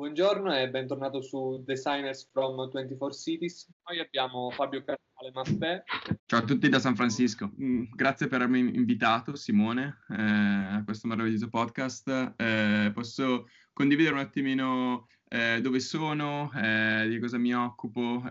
[0.00, 3.70] Buongiorno e bentornato su Designers from 24 Cities.
[3.86, 5.82] Noi abbiamo Fabio Carnale Maffè.
[6.24, 7.52] Ciao a tutti da San Francisco.
[7.60, 12.32] Mm, grazie per avermi invitato, Simone, eh, a questo meraviglioso podcast.
[12.34, 18.22] Eh, posso condividere un attimino eh, dove sono, eh, di cosa mi occupo.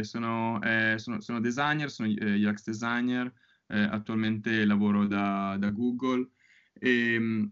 [0.00, 3.30] Sono, eh, sono, sono, designer, sono UX designer,
[3.66, 6.30] eh, attualmente lavoro da, da Google.
[6.72, 7.44] E, mm,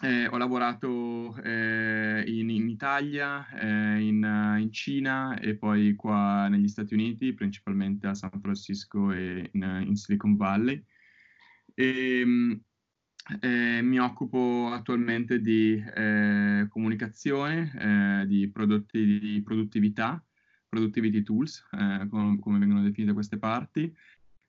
[0.00, 6.68] eh, ho lavorato eh, in, in, Italia, eh, in, in, Cina e poi qua negli
[6.68, 10.84] Stati Uniti, principalmente a San Francisco e in, in Silicon Valley.
[11.74, 12.52] E, mm,
[13.40, 17.72] eh, mi occupo attualmente di eh, comunicazione,
[18.22, 20.24] eh, di prodotti di produttività,
[20.68, 21.64] productivity tools,
[22.08, 23.94] com- come vengono definite queste parti,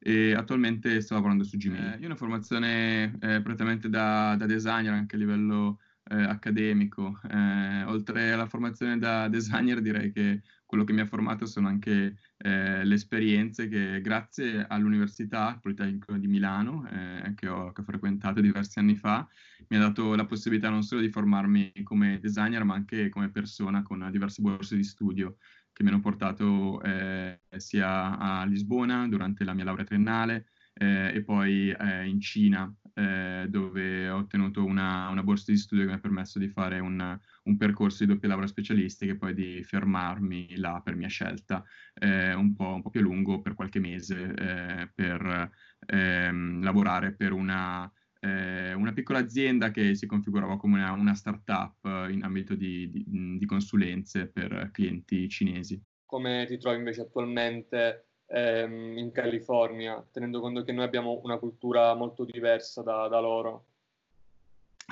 [0.03, 1.93] e attualmente sto lavorando su Gmail.
[1.93, 7.20] Eh, io ho una formazione eh, prettamente da, da, designer anche a livello eh, accademico.
[7.30, 12.17] Eh, oltre alla formazione da designer direi che quello che mi ha formato sono anche
[12.38, 18.42] eh, le esperienze che grazie all'Università Politecnico di Milano, eh, che ho, che, ho, frequentato
[18.42, 19.25] diversi anni fa,
[19.69, 23.83] mi ha dato la possibilità non solo di formarmi come designer ma anche come persona
[23.83, 25.38] con diverse borse di studio
[25.73, 31.23] che mi hanno portato eh, sia a Lisbona durante la mia laurea triennale eh, e
[31.23, 35.98] poi eh, in Cina eh, dove ho ottenuto una, una, borsa di studio che mi
[35.98, 40.58] ha permesso di fare un, un, percorso di doppia laurea specialistica e poi di fermarmi
[40.58, 41.64] là per mia scelta
[41.95, 45.52] eh, un po', un, po', più a lungo per qualche mese eh, per
[45.88, 47.92] ehm, lavorare per una
[48.23, 53.38] eh, una piccola azienda che si configurava come una, una startup in ambito di, di,
[53.38, 55.81] di, consulenze per clienti cinesi.
[56.05, 61.93] Come ti trovi invece attualmente ehm, in California, tenendo conto che noi abbiamo una cultura
[61.95, 63.65] molto diversa da, da loro?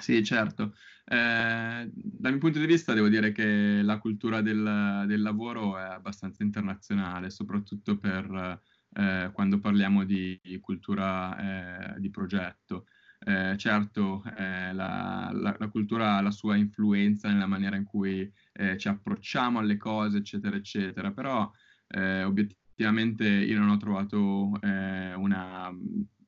[0.01, 0.73] Sì, certo.
[1.05, 5.83] Eh, dal mio punto di vista devo dire che la cultura del, del lavoro è
[5.83, 8.59] abbastanza internazionale, soprattutto per
[8.94, 12.88] eh, quando parliamo di cultura eh, di progetto.
[13.23, 18.31] Eh, certo, eh, la, la, la, cultura ha la sua influenza nella maniera in cui
[18.51, 21.49] eh, ci approcciamo alle cose, eccetera, eccetera, però
[21.89, 25.69] eh, obiettivamente io non ho trovato eh, una,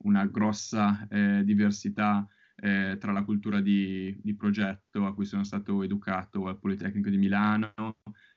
[0.04, 6.48] una, grossa eh, diversità tra la cultura di, di, progetto a cui sono stato educato
[6.48, 7.74] al Politecnico di Milano,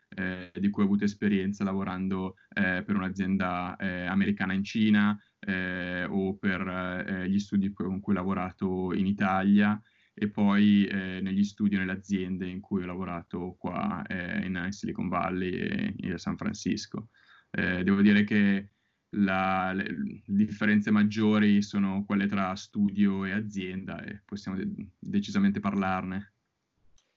[0.09, 3.77] di cui ho avuto esperienza lavorando per un'azienda
[4.09, 9.81] americana in Cina, eh, o per eh, gli studi con cui ho lavorato in Italia
[10.13, 15.09] e poi eh, negli studi nelle aziende in cui ho lavorato qua eh, in Silicon
[15.09, 17.11] Valley e, e a San Francisco.
[17.51, 18.71] Eh, devo dire che
[19.11, 25.61] la, le, le, differenze maggiori sono quelle tra studio e azienda e possiamo de- decisamente
[25.61, 26.35] parlarne.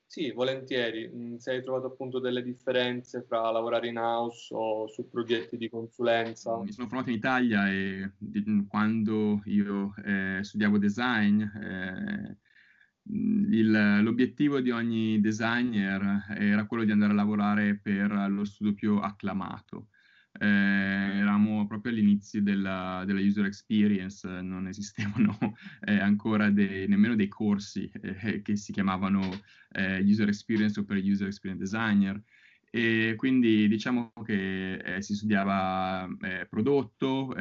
[0.10, 1.08] Sì, volentieri.
[1.08, 5.70] Mm, se hai trovato appunto delle differenze fra lavorare in house o su progetti di
[5.70, 6.58] consulenza?
[6.58, 12.38] Mi sono formato in Italia e di, quando io eh, studiavo design, eh,
[13.04, 18.96] il, l'obiettivo di ogni designer era quello di andare a lavorare per lo studio più
[18.96, 19.90] acclamato
[20.38, 25.38] eh, eravamo proprio all'inizio della, della, user experience, non esistevano
[25.82, 29.28] eh, ancora de, nemmeno dei corsi eh, che si chiamavano
[29.72, 32.22] eh, user experience o per user experience designer.
[32.72, 37.34] E quindi diciamo che eh, si studiava eh, prodotto,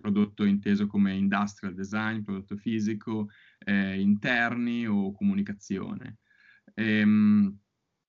[0.00, 3.28] prodotto inteso come industrial design, prodotto fisico,
[3.64, 6.18] interni o comunicazione.
[6.74, 7.56] Ehm,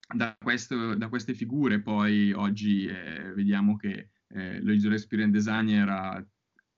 [0.08, 2.88] da, questo, da, queste figure poi oggi
[3.36, 6.28] vediamo che eh, lo user experience designer era,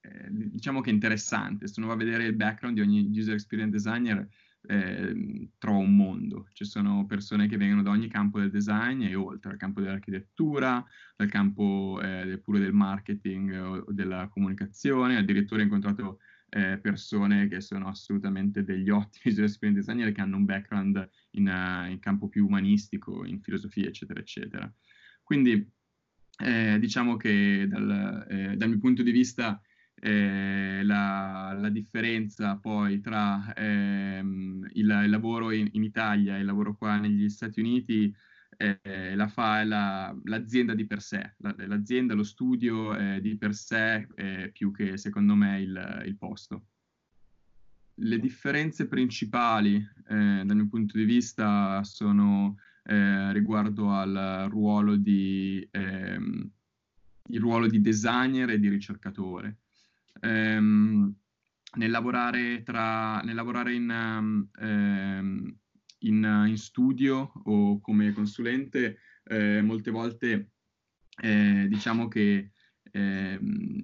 [0.01, 1.67] eh, diciamo che interessante.
[1.67, 4.27] Se uno va a vedere il background di ogni user experience designer,
[4.67, 6.47] eh, trova un mondo.
[6.53, 10.85] Ci sono persone che vengono da ogni campo del design e oltre, dal campo dell'architettura,
[11.15, 15.17] dal campo eh, pure del marketing o della comunicazione.
[15.17, 16.19] Addirittura ho incontrato
[16.49, 21.47] eh, persone che sono assolutamente degli ottimi user experience designer che hanno un background in,
[21.47, 24.71] uh, in campo più umanistico, in filosofia, eccetera, eccetera.
[25.23, 25.69] Quindi
[26.37, 29.59] eh, diciamo che dal, eh, dal, mio punto di vista
[29.99, 36.45] eh, la, la, differenza poi tra ehm, il, il, lavoro in, in, Italia e il
[36.45, 38.13] lavoro qua negli Stati Uniti
[38.57, 43.53] eh, la fa la, l'azienda di per sé, la, l'azienda, lo studio eh, di per
[43.53, 44.07] sé
[44.51, 46.67] più che secondo me il, il posto.
[47.99, 52.57] Le differenze principali eh, dal mio punto di vista sono
[52.87, 56.49] eh, riguardo al ruolo di, ehm,
[57.33, 59.57] ruolo di designer e di ricercatore.
[60.21, 61.13] Ehm,
[61.75, 65.57] nel lavorare, tra, nel lavorare in, um,
[65.99, 70.51] in, in, studio o come consulente, eh, molte volte
[71.21, 72.51] eh, diciamo che
[72.91, 73.39] eh,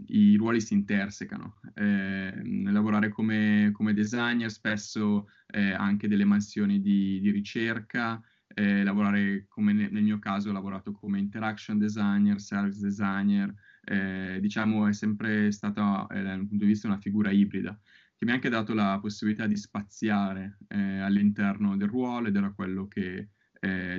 [0.07, 1.59] i ruoli si intersecano.
[1.73, 2.31] Eh,
[2.71, 8.21] lavorare come, come, designer spesso eh, anche delle mansioni di, di ricerca,
[8.53, 13.53] eh, lavorare come ne, nel mio caso ho lavorato come interaction designer, service designer,
[13.85, 17.77] eh, diciamo è sempre stata eh, dal punto di vista una figura ibrida
[18.15, 22.87] che mi ha anche dato la possibilità di spaziare all'interno del ruolo ed era quello
[22.87, 23.29] che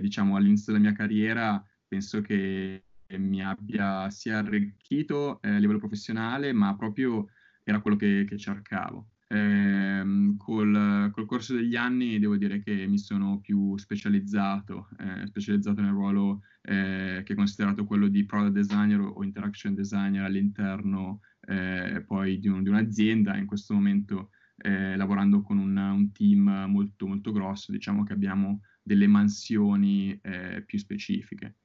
[0.00, 2.84] diciamo all'inizio della mia carriera penso che
[3.18, 7.28] mi abbia sia arricchito eh, a livello professionale, ma proprio
[7.62, 9.10] era quello che, che cercavo.
[9.26, 15.80] Eh, col, col, corso degli anni devo dire che mi sono più specializzato, eh, specializzato
[15.80, 22.04] nel ruolo eh, che è considerato quello di product designer o interaction designer all'interno eh,
[22.06, 23.36] poi di, un, di, un'azienda.
[23.36, 28.60] In questo momento eh, lavorando con un, un, team molto molto grosso, diciamo che abbiamo
[28.82, 30.20] delle mansioni
[30.66, 31.56] più specifiche.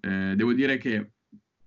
[0.00, 1.12] Eh, devo dire che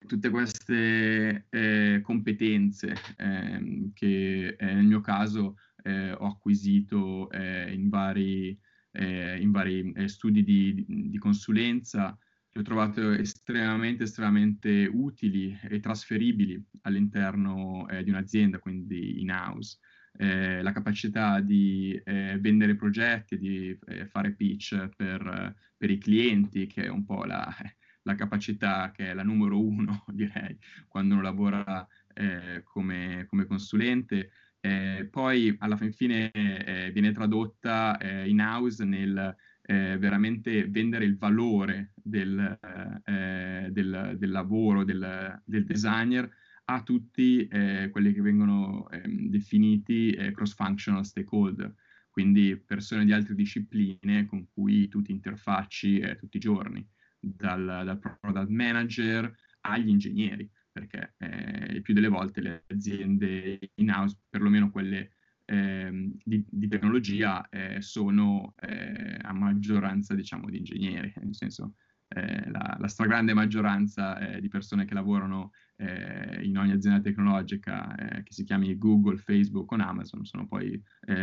[0.07, 7.89] tutte queste eh, competenze ehm, che eh, nel mio caso eh, ho acquisito eh, in
[7.89, 8.57] vari,
[8.91, 12.17] eh, in vari studi di, di, consulenza,
[12.53, 19.77] le ho trovate estremamente, estremamente utili e trasferibili all'interno di un'azienda, quindi in-house.
[20.17, 26.67] Eh, la capacità di eh, vendere progetti, di eh, fare pitch per, per, i clienti,
[26.67, 27.49] che è un po' la,
[28.03, 30.57] la capacità che è la numero uno, direi,
[30.87, 34.31] quando uno lavora eh, come, come, consulente.
[34.59, 41.05] Eh, poi alla fin fine eh, viene tradotta eh, in house nel eh, veramente vendere
[41.05, 42.59] il valore del,
[43.03, 46.29] eh, del, del lavoro del, del, designer
[46.65, 51.73] a tutti quelli che vengono ehm, definiti cross-functional stakeholder,
[52.09, 56.87] quindi persone di altre discipline con cui tu ti interfacci tutti i giorni
[57.21, 64.71] dal, dal product manager agli ingegneri, perché eh, più delle volte le aziende in-house, perlomeno
[64.71, 65.11] quelle
[65.45, 71.75] eh, di, di, tecnologia, eh, sono eh, a maggioranza, diciamo, di ingegneri, nel senso
[72.07, 75.51] eh, la, la, stragrande maggioranza eh, di persone che lavorano
[75.81, 80.79] in ogni azienda tecnologica, che si chiami Google, Facebook o Amazon, sono poi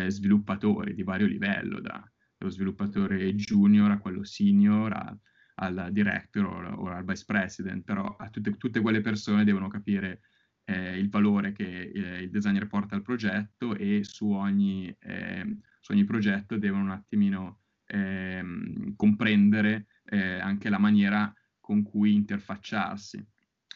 [0.08, 2.04] sviluppatori di vario livello, da,
[2.36, 5.16] dallo sviluppatore junior a quello senior, a,
[5.58, 10.20] al director o, o al vice president, però tutte, tutte quelle persone devono capire
[10.64, 15.92] eh, il valore che eh, il designer porta al progetto e su ogni, eh, su
[15.92, 23.26] ogni progetto devono un attimino ehm, comprendere eh, anche la maniera con cui interfacciarsi.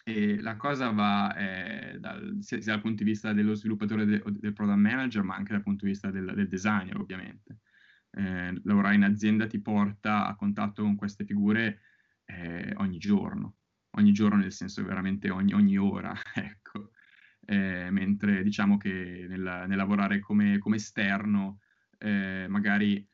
[0.05, 4.23] E la cosa va eh, dal, sia, sia, dal punto di vista dello sviluppatore de,
[4.27, 7.61] del product manager, ma anche dal punto di vista del, del designer, ovviamente
[8.15, 11.81] eh, lavorare in azienda ti porta a contatto con queste figure
[12.27, 13.57] eh, ogni giorno,
[13.93, 16.91] ogni giorno nel senso veramente ogni, ogni ora, ecco.
[17.45, 21.59] Eh, mentre diciamo che nel, nel lavorare come, come esterno
[21.99, 23.05] eh, magari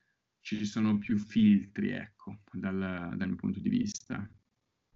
[0.40, 4.28] ci sono più filtri, ecco, dal, dal mio punto di vista.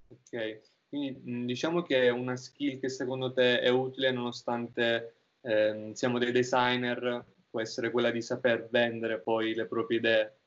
[0.08, 6.18] Ok, quindi diciamo che è una skill che secondo te è utile nonostante eh, siamo
[6.18, 10.38] dei designer può essere quella di saper vendere poi le proprie idee.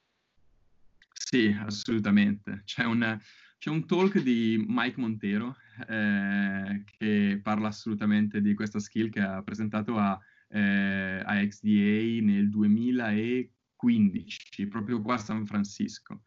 [1.13, 2.64] Sì, assolutamente.
[2.66, 3.18] C'è un,
[3.59, 5.56] c'è un talk di Mike Montero
[5.88, 10.19] eh, che parla assolutamente di questa skill che ha presentato a,
[10.50, 16.24] eh, a XDA nel 2015, proprio qua a San Francisco.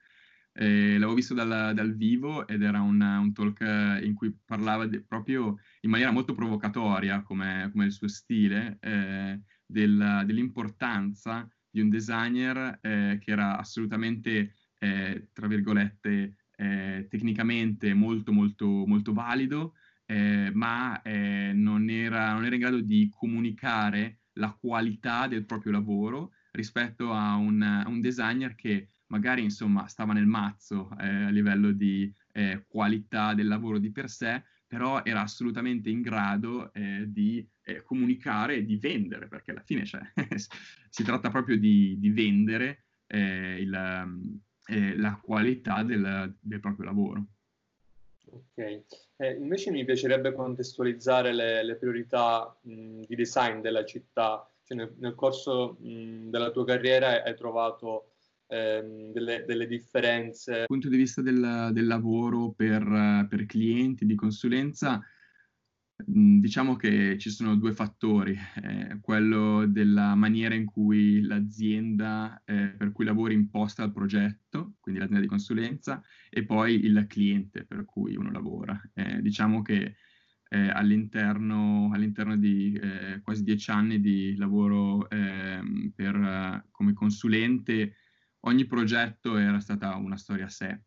[0.52, 3.60] Eh, l'avevo visto dal, dal, vivo ed era un, un talk
[4.02, 9.40] in cui parlava de, proprio in maniera molto provocatoria, come, come il suo stile, eh,
[9.68, 18.32] del, dell'importanza di un designer eh, che era assolutamente, eh, tra virgolette, eh, tecnicamente molto,
[18.32, 19.74] molto, molto valido,
[20.06, 25.72] eh, ma eh, non era, non, era, in grado di comunicare la qualità del proprio
[25.72, 31.30] lavoro rispetto a un, a un designer che magari insomma stava nel mazzo eh, a
[31.30, 32.12] livello di
[32.68, 36.70] qualità del lavoro di per sé, però era assolutamente in grado
[37.04, 40.00] di eh, comunicare e di vendere, perché alla fine cioè,
[40.88, 43.74] si tratta proprio di, di vendere eh, il,
[44.66, 47.26] eh, la qualità del, del, proprio lavoro.
[48.30, 48.82] Ok,
[49.16, 54.94] eh, invece mi piacerebbe contestualizzare le, le priorità mh, di design della città, cioè nel,
[54.98, 58.12] nel corso mh, della tua carriera hai trovato
[58.46, 60.52] ehm, delle, delle, differenze.
[60.52, 65.02] Dal punto di vista del, del lavoro per, per, clienti, di consulenza,
[66.10, 72.92] diciamo che ci sono due fattori, eh, quello della maniera in cui l'azienda eh, per
[72.92, 78.16] cui lavori imposta il progetto, quindi l'azienda di consulenza, e poi il cliente per cui
[78.16, 78.80] uno lavora.
[78.94, 79.96] Eh, diciamo che
[80.48, 87.96] eh, all'interno, all'interno, di eh, quasi dieci anni di lavoro ehm, per, come consulente,
[88.40, 90.80] ogni progetto era stata una storia a sé.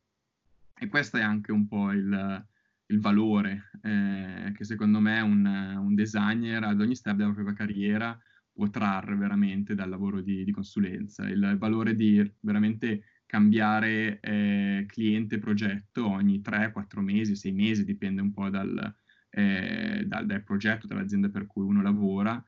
[0.73, 2.49] E questo è anche un po' il,
[2.91, 8.17] il valore eh, che secondo me un, un, designer ad ogni step della propria carriera
[8.51, 11.27] può trarre veramente dal lavoro di, di consulenza.
[11.27, 18.31] Il valore di veramente cambiare eh, cliente progetto ogni 3-4 mesi, 6 mesi, dipende un
[18.31, 18.93] po' dal,
[19.29, 22.43] eh, dal, dal, progetto, dall'azienda per cui uno lavora.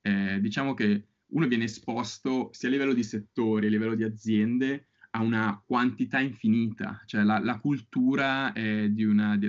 [0.00, 4.86] Eh, diciamo che uno viene esposto sia a livello di settori, a livello di aziende,
[5.10, 9.46] a una quantità infinita, cioè la, la cultura eh, di, una, di,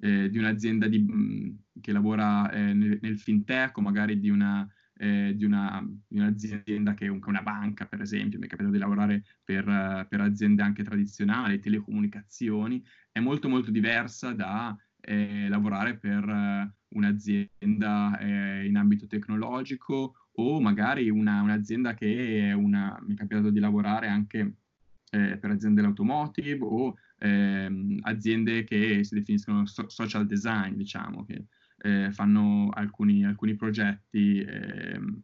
[0.00, 4.66] eh, di, un'azienda di, mm, che lavora eh, nel, nel, fintech o magari di, una,
[4.96, 8.80] eh, di, una, di un'azienda che è una banca, per esempio, mi è capitato di
[8.80, 16.24] lavorare per, per aziende anche tradizionali, telecomunicazioni, è molto molto diversa da eh, lavorare per
[16.24, 23.16] uh, un'azienda eh, in ambito tecnologico o magari una, un'azienda che è una, mi è
[23.16, 24.56] capitato di lavorare anche
[25.10, 31.46] eh, per aziende dell'automotive o ehm, aziende che si definiscono so- social design, diciamo, che
[31.78, 35.22] eh, fanno alcuni, alcuni progetti ehm,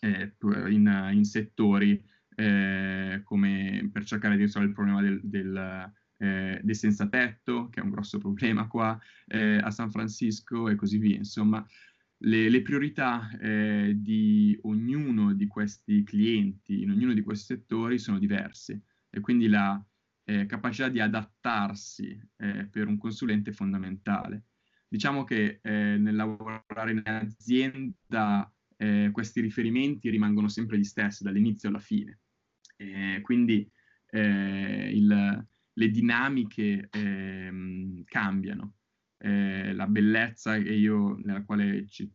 [0.00, 0.34] eh,
[0.68, 2.00] in, in, settori
[2.36, 7.80] eh, come per cercare di risolvere il problema del, del eh, dei senza tetto, che
[7.80, 11.16] è un grosso problema qua eh, a San Francisco e così via.
[11.16, 11.64] Insomma,
[12.18, 18.18] le, le priorità eh, di ognuno di questi clienti, in ognuno di questi settori, sono
[18.18, 19.82] diverse e quindi la
[20.24, 24.44] eh, capacità di adattarsi eh, per un consulente è fondamentale.
[24.88, 28.52] Diciamo che eh, nel lavorare in azienda
[29.10, 32.20] questi riferimenti rimangono sempre gli stessi dall'inizio alla fine.
[33.22, 33.68] quindi
[34.12, 38.77] il, le dinamiche ehm, cambiano.
[39.20, 42.08] Eh, la bellezza io, nella quale ci,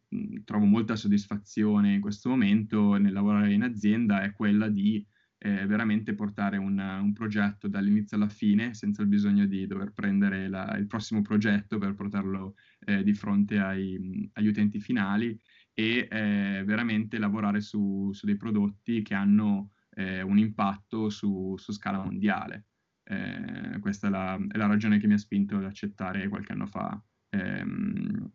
[0.45, 5.05] trovo molta soddisfazione in questo momento nel lavorare in azienda è quella di
[5.39, 10.47] eh, veramente portare un, un, progetto dall'inizio alla fine senza il bisogno di dover prendere
[10.47, 12.55] la, il prossimo progetto per portarlo
[12.85, 15.37] eh, di fronte ai, agli utenti finali
[15.73, 21.73] e eh, veramente lavorare su, su, dei prodotti che hanno eh, un impatto su, su
[21.73, 22.67] scala mondiale.
[23.05, 26.67] Eh, questa è la, è la, ragione che mi ha spinto ad accettare qualche anno
[26.67, 28.31] fa ehm,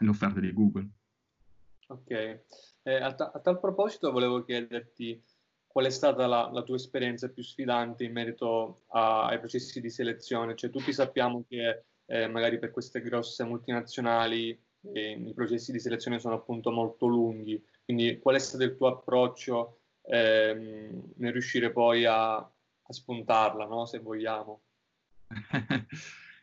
[0.00, 0.88] l'offerta di Google.
[1.88, 5.22] Ok, eh, a, ta- a, tal proposito volevo chiederti
[5.66, 9.90] qual è stata la, la tua esperienza più sfidante in merito a, ai processi di
[9.90, 14.58] selezione, cioè tutti sappiamo che eh, magari per queste grosse multinazionali
[14.92, 18.88] eh, i processi di selezione sono appunto molto lunghi, quindi qual è stato il tuo
[18.88, 22.48] approccio ehm, nel riuscire poi a
[22.86, 23.86] a spuntarla, no?
[23.86, 24.62] se vogliamo.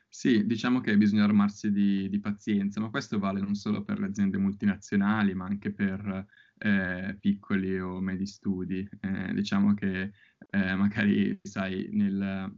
[0.10, 4.08] sì, diciamo che bisogna armarsi di, di, pazienza, ma questo vale non solo per le
[4.08, 6.26] aziende multinazionali, ma anche per
[6.58, 8.88] eh, piccoli o medi studi.
[9.00, 10.12] Eh, diciamo che
[10.50, 12.52] eh, magari, sai, nel,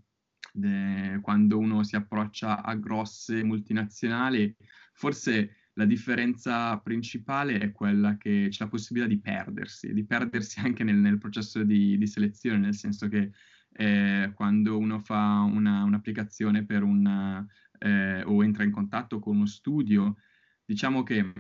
[0.54, 4.56] de, quando uno si approccia a grosse multinazionali,
[4.94, 10.84] forse la differenza principale è quella che c'è la possibilità di perdersi, di perdersi anche
[10.84, 13.32] nel, nel processo di, di, selezione, nel senso che
[13.74, 17.46] eh, quando uno fa una, un'applicazione per un,
[17.80, 20.18] eh, o entra in contatto con uno studio,
[20.64, 21.34] diciamo che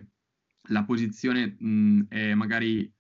[0.68, 2.92] la posizione mh, è magari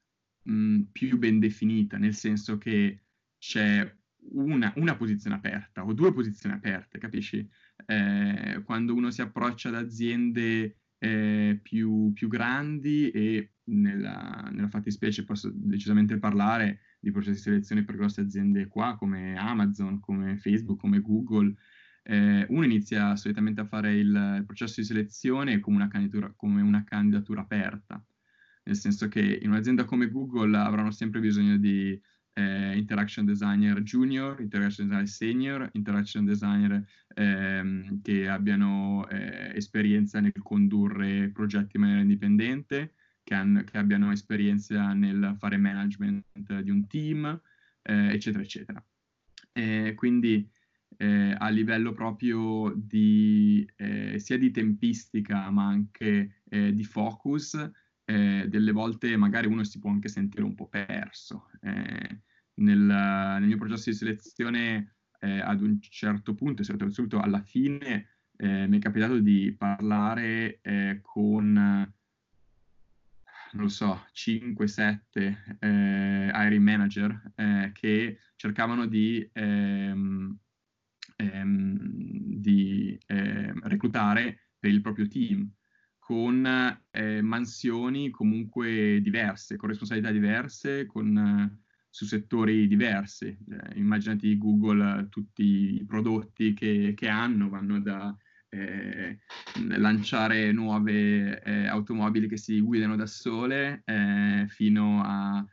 [0.43, 3.03] mh, più ben definita, nel senso che
[3.37, 3.95] c'è
[4.31, 7.47] una, una, posizione aperta o due posizioni aperte, capisci?
[7.85, 15.25] Eh, quando uno si approccia ad aziende eh, più, più, grandi e nella, nella fattispecie
[15.25, 20.79] posso decisamente parlare di processi di selezione per grosse aziende qua, come Amazon, come Facebook,
[20.79, 21.53] come Google,
[22.03, 25.89] eh, uno inizia solitamente a fare il, processo di selezione come una,
[26.37, 28.01] come una, candidatura, aperta,
[28.63, 32.01] nel senso che in un'azienda come Google avranno sempre bisogno di
[32.35, 40.31] eh, interaction designer junior, interaction designer senior, interaction designer ehm, che abbiano eh, esperienza nel
[40.41, 42.93] condurre progetti in maniera indipendente,
[43.23, 47.41] che, han, che abbiano esperienza nel fare management di un team,
[47.81, 48.85] eh, eccetera, eccetera.
[49.51, 50.49] Eh, quindi
[50.97, 57.71] eh, a livello proprio di, eh, sia di tempistica ma anche eh, di focus,
[58.05, 61.49] eh, delle volte magari uno si può anche sentire un po' perso.
[62.55, 68.77] Nel, nel, mio processo di selezione ad un certo punto, soprattutto alla fine, eh, mi
[68.77, 71.55] è capitato di parlare eh, con,
[73.53, 80.37] non lo so, 5-7 eh, hiring manager eh, che cercavano di, ehm,
[81.17, 81.77] ehm,
[82.39, 85.51] di ehm, reclutare per il proprio team
[85.99, 86.45] con
[86.91, 93.27] eh, mansioni comunque diverse, con responsabilità diverse, con su settori diversi.
[93.27, 98.15] Eh, immaginati Google, tutti i prodotti che, che hanno vanno da
[98.53, 99.19] eh,
[99.77, 105.45] lanciare nuove eh, automobili che si guidano da sole eh, fino a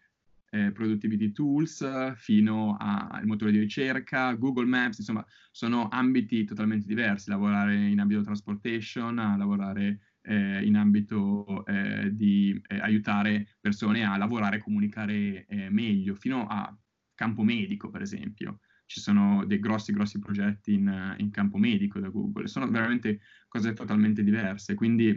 [0.52, 7.30] eh, productivity tools, fino al motore di ricerca, Google Maps, insomma sono ambiti totalmente diversi,
[7.30, 14.57] lavorare in ambito transportation, lavorare eh, in ambito eh, di eh, aiutare persone a lavorare
[14.57, 16.76] e comunicare eh, meglio, fino a
[17.14, 18.61] campo medico, per esempio.
[18.90, 23.73] Ci sono dei grossi, grossi progetti in, in campo medico da Google, sono veramente cose
[23.73, 24.75] totalmente diverse.
[24.75, 25.09] Quindi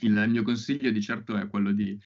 [0.00, 2.00] il mio consiglio di certo è quello di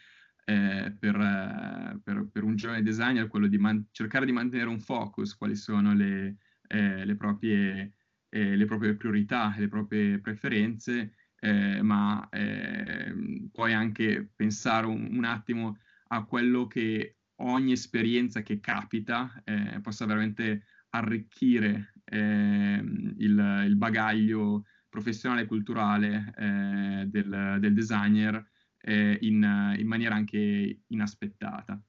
[0.47, 5.37] eh, per, per, per, un giovane designer quello di man- cercare di mantenere un focus,
[5.37, 7.93] quali sono le, eh, le, proprie,
[8.29, 13.15] eh, le proprie priorità, le proprie preferenze eh, ma eh,
[13.53, 15.79] puoi anche pensare un, un, attimo
[16.09, 24.65] a quello che ogni esperienza che capita eh, possa veramente arricchire ehm, il, il, bagaglio
[24.89, 28.45] professionale e culturale eh, del, del, designer
[28.81, 31.81] eh, in, in, maniera anche inaspettata.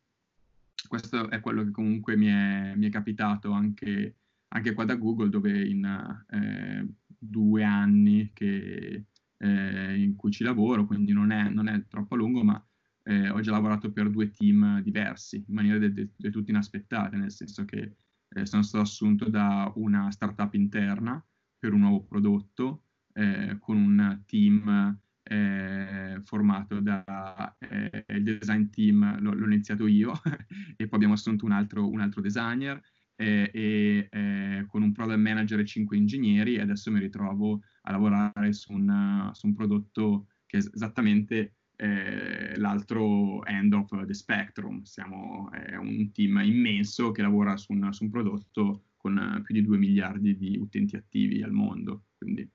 [0.88, 4.18] Questo è quello che comunque mi è, mi è capitato anche,
[4.50, 5.86] anche, qua da Google, dove in
[6.30, 9.06] eh, due anni che
[9.38, 12.64] eh, in cui ci lavoro, quindi non è, non è troppo lungo, ma
[13.04, 17.16] eh, ho già lavorato per due team diversi, in maniera del de, de tutto inaspettate,
[17.16, 17.96] nel senso che
[18.34, 21.24] eh, sono stato assunto da una startup interna
[21.58, 29.20] per un nuovo prodotto, eh, con un team eh, formato da eh, il design team,
[29.22, 30.14] l'ho, l'ho iniziato io,
[30.76, 32.82] e poi abbiamo assunto un altro, un altro designer,
[33.16, 37.92] eh, e eh, con un product manager e cinque ingegneri e adesso mi ritrovo a
[37.92, 44.84] lavorare su un, su un prodotto che è esattamente eh, l'altro end of the spectrum.
[44.84, 49.64] Siamo è un team immenso che lavora su un, su un prodotto con più di
[49.64, 52.04] 2 miliardi di utenti attivi al mondo.
[52.20, 52.48] Quindi.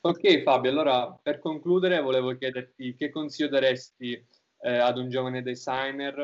[0.00, 6.22] Ok Fabio, allora per concludere volevo chiederti che consiglio daresti eh, ad un giovane designer?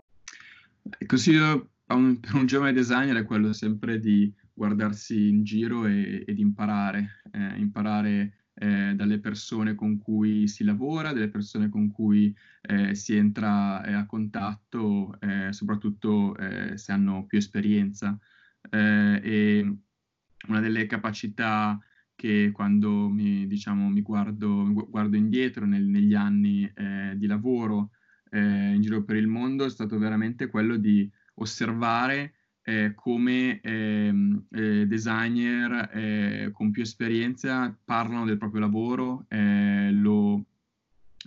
[0.99, 6.25] Il consiglio un, per un giovane designer è quello sempre di guardarsi in giro e,
[6.27, 12.35] ed imparare, eh, imparare eh, dalle persone con cui si lavora, dalle persone con cui
[12.61, 18.19] eh, si entra eh, a contatto, eh, soprattutto eh, se hanno più esperienza.
[18.71, 19.77] e
[20.49, 21.79] una delle capacità
[22.15, 26.71] che quando mi, diciamo, mi guardo, guardo indietro nel, negli anni
[27.17, 27.93] di lavoro
[28.33, 34.87] in giro per il mondo è stato veramente quello di osservare eh, come ehm, eh,
[34.87, 40.45] designer eh, con più esperienza parlano del proprio lavoro, eh, lo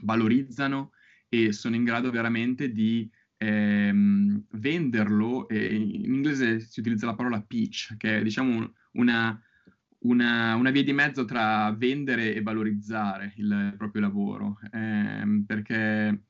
[0.04, 0.92] valorizzano
[1.28, 5.48] e sono in grado veramente di ehm, venderlo.
[5.50, 9.42] in inglese si utilizza la parola pitch, che è diciamo una,
[10.00, 16.22] una, una, via di mezzo tra vendere e valorizzare il proprio lavoro, ehm, perché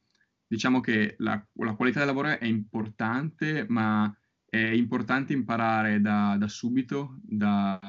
[0.48, 4.13] diciamo che la, la, qualità del lavoro è importante, ma
[4.54, 7.80] è importante imparare da, da subito, da,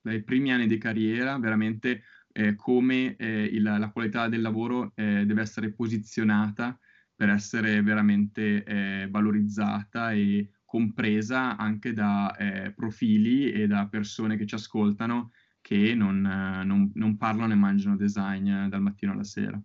[0.00, 5.26] dai primi anni di carriera, veramente eh, come eh, il, la qualità del lavoro eh,
[5.26, 6.78] deve essere posizionata
[7.14, 14.46] per essere veramente eh, valorizzata e compresa anche da eh, profili e da persone che
[14.46, 19.60] ci ascoltano che non, non, non parlano e mangiano design dal mattino alla sera.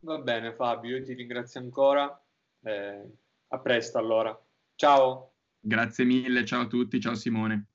[0.00, 2.20] Va bene Fabio, io ti ringrazio ancora.
[2.62, 3.10] Eh,
[3.46, 4.36] a presto allora.
[4.80, 5.34] Ciao.
[5.60, 7.69] Grazie mille, ciao a tutti, ciao Simone.